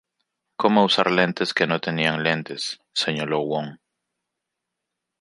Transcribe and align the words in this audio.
Como 0.55 0.83
usar 0.83 1.11
lentes 1.11 1.53
que 1.53 1.67
no 1.67 1.79
tenían 1.79 2.23
lentes", 2.23 2.79
señaló 2.91 3.41
Wong. 3.45 3.73